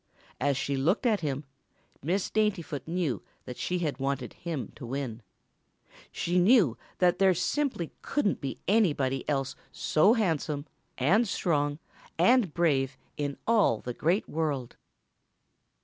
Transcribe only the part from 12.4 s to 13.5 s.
brave in